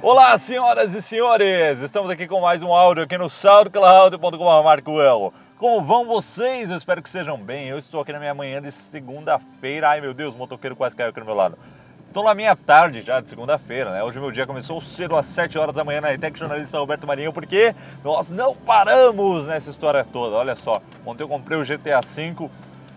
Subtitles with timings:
[0.00, 1.80] Olá, senhoras e senhores!
[1.80, 5.32] Estamos aqui com mais um áudio aqui no SoundCloud.com Marco.
[5.58, 6.70] Como vão vocês?
[6.70, 7.66] Eu espero que sejam bem.
[7.66, 9.88] Eu estou aqui na minha manhã de segunda-feira.
[9.88, 11.58] Ai meu Deus, o motoqueiro quase caiu aqui do meu lado.
[12.06, 14.04] Estou na minha tarde já de segunda-feira, né?
[14.04, 17.32] Hoje meu dia começou cedo às 7 horas da manhã na ETEC Jornalista Roberto Marinho,
[17.32, 17.74] porque
[18.04, 20.36] nós não paramos nessa história toda.
[20.36, 22.48] Olha só, ontem eu comprei o GTA V,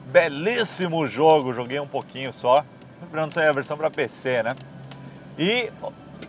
[0.06, 2.64] belíssimo jogo, joguei um pouquinho só,
[3.02, 4.52] esperando sair a versão para PC, né?
[5.38, 5.72] E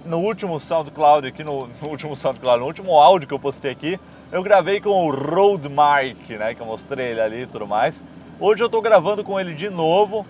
[0.05, 3.99] no último SoundCloud aqui, no, no, último SoundCloud, no último áudio que eu postei aqui,
[4.31, 6.55] eu gravei com o Rode Mic, né?
[6.55, 8.03] Que eu mostrei ele ali e tudo mais.
[8.41, 10.21] Hoje eu estou gravando com ele de novo.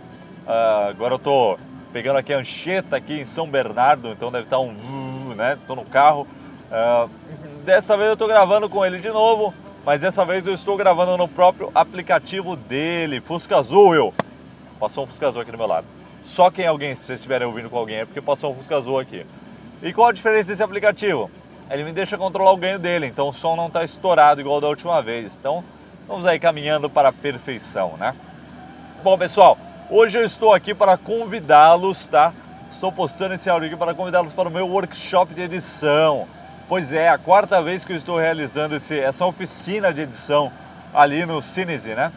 [0.47, 1.59] Uh, agora eu estou
[1.93, 5.59] pegando aqui a Anchieta aqui em São Bernardo, então deve estar um, né?
[5.67, 6.27] Tô no carro.
[6.71, 7.09] Uh,
[7.65, 9.55] dessa vez eu estou gravando com ele de novo,
[9.85, 14.15] mas dessa vez eu estou gravando no próprio aplicativo dele, Fusca Azul, eu.
[14.81, 15.87] Passou um Fusca Azul aqui do meu lado.
[16.25, 18.99] Só quem alguém, se vocês estiverem ouvindo com alguém, é porque passou um Fusca Azul
[18.99, 19.25] aqui.
[19.83, 21.31] E qual a diferença desse aplicativo?
[21.71, 24.69] Ele me deixa controlar o ganho dele, então o som não está estourado igual da
[24.69, 25.37] última vez.
[25.39, 25.65] Então,
[26.07, 28.15] vamos aí caminhando para a perfeição, né?
[29.03, 29.59] Bom, pessoal,
[29.95, 32.33] Hoje eu estou aqui para convidá-los, tá?
[32.71, 36.27] Estou postando esse áudio aqui para convidá-los para o meu workshop de edição.
[36.67, 40.51] Pois é, a quarta vez que eu estou realizando esse, essa oficina de edição
[40.95, 42.11] ali no Cinese, né?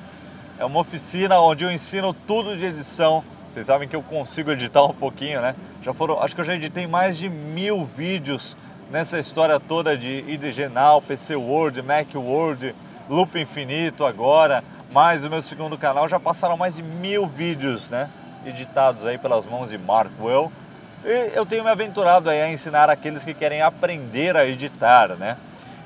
[0.57, 3.25] É uma oficina onde eu ensino tudo de edição.
[3.55, 5.55] Vocês sabem que eu consigo editar um pouquinho, né?
[5.81, 8.53] Já foram, acho que eu já editei mais de mil vídeos
[8.91, 12.75] nessa história toda de IDG Now, PC Word, Mac Word,
[13.09, 18.09] Loop Infinito agora mais o meu segundo canal já passaram mais de mil vídeos, né?
[18.45, 20.51] Editados aí pelas mãos de Mark Well.
[21.05, 25.37] E eu tenho me aventurado aí a ensinar aqueles que querem aprender a editar, né?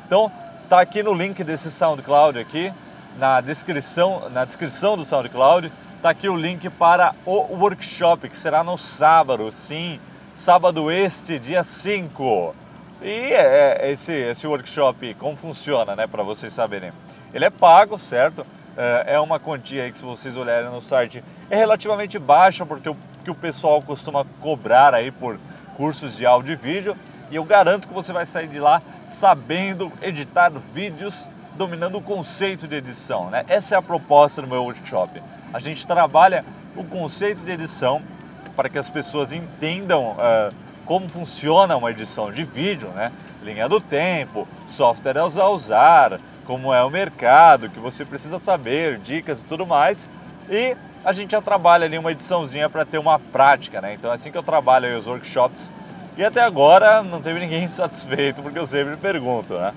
[0.08, 0.32] Então,
[0.68, 2.74] tá aqui no link desse SoundCloud aqui,
[3.20, 8.64] na descrição, na descrição do SoundCloud, tá aqui o link para o workshop que será
[8.64, 10.00] no sábado, sim,
[10.36, 12.56] sábado este, dia 5.
[13.02, 16.92] E é, é, esse, esse workshop, como funciona, né, para vocês saberem.
[17.34, 18.46] Ele é pago, certo?
[18.78, 22.96] É, é uma quantia que se vocês olharem no site é relativamente baixa porque o
[23.24, 25.38] que o pessoal costuma cobrar aí por
[25.76, 26.96] cursos de áudio e vídeo
[27.30, 31.28] e eu garanto que você vai sair de lá sabendo editar vídeos,
[31.60, 33.44] dominando o conceito de edição, né?
[33.50, 35.22] Essa é a proposta do meu workshop.
[35.54, 38.02] A gente trabalha o conceito de edição
[38.56, 40.56] para que as pessoas entendam uh,
[40.86, 43.12] como funciona uma edição de vídeo, né?
[43.44, 49.42] Linha do tempo, softwares a usar, como é o mercado, que você precisa saber, dicas
[49.42, 50.10] e tudo mais.
[50.50, 53.96] E a gente já trabalha ali uma ediçãozinha para ter uma prática, né?
[53.96, 55.70] Então é assim que eu trabalho os workshops.
[56.18, 59.74] E até agora não teve ninguém satisfeito, porque eu sempre pergunto, né?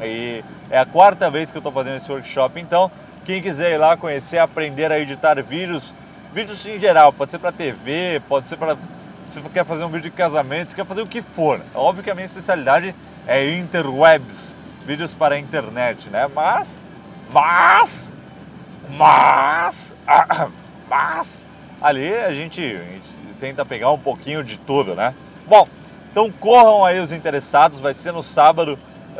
[0.00, 2.90] E é a quarta vez que eu estou fazendo esse workshop, então
[3.26, 5.92] quem quiser ir lá conhecer, aprender a editar vídeos,
[6.32, 8.76] vídeos em geral, pode ser para TV, pode ser para
[9.28, 11.60] se você quer fazer um vídeo de casamento, se quer fazer o que for.
[11.74, 12.94] Óbvio que a minha especialidade
[13.26, 16.26] é interwebs, vídeos para a internet, né?
[16.34, 16.82] Mas,
[17.30, 18.12] mas,
[18.90, 19.94] mas,
[20.88, 21.44] mas,
[21.82, 23.08] ali a gente, a gente
[23.38, 25.14] tenta pegar um pouquinho de tudo, né?
[25.46, 25.68] Bom,
[26.10, 28.78] então corram aí os interessados, vai ser no sábado,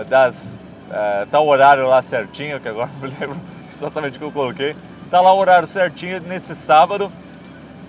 [0.08, 0.58] das,
[0.88, 3.36] uh, tá o horário lá certinho, que agora não me lembro
[3.74, 4.76] exatamente o que eu coloquei.
[5.10, 7.10] Tá lá o horário certinho nesse sábado.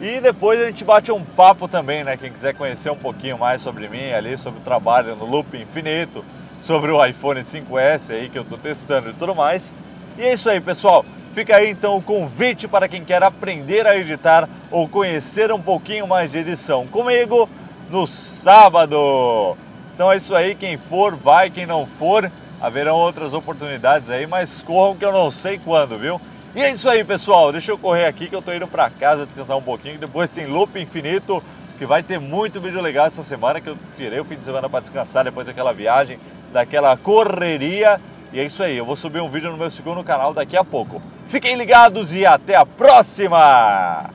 [0.02, 2.18] E depois a gente bate um papo também, né?
[2.18, 6.26] Quem quiser conhecer um pouquinho mais sobre mim ali, sobre o trabalho no Loop Infinito,
[6.66, 9.72] sobre o iPhone 5S aí que eu estou testando e tudo mais.
[10.18, 11.06] E é isso aí, pessoal.
[11.34, 16.06] Fica aí então o convite para quem quer aprender a editar ou conhecer um pouquinho
[16.06, 17.50] mais de edição comigo
[17.90, 19.58] no sábado.
[19.96, 22.32] Então é isso aí, quem for, vai, quem não for,
[22.64, 26.20] haverão outras oportunidades aí, mas corram que eu não sei quando, viu?
[26.56, 27.52] E é isso aí, pessoal.
[27.52, 30.00] Deixa eu correr aqui que eu tô indo para casa descansar um pouquinho.
[30.00, 31.44] Depois tem Loop Infinito,
[31.78, 34.70] que vai ter muito vídeo legal essa semana, que eu tirei o fim de semana
[34.70, 36.18] para descansar depois daquela viagem
[36.54, 38.00] daquela correria.
[38.32, 40.64] E é isso aí, eu vou subir um vídeo no meu segundo canal daqui a
[40.64, 41.02] pouco.
[41.28, 44.10] Fiquem ligados e até a próxima!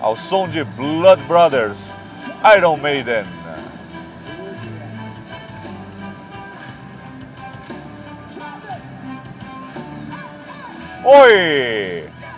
[0.00, 1.90] Ao som de Blood Brothers,
[2.56, 3.41] Iron Maiden.
[11.04, 12.11] Oi!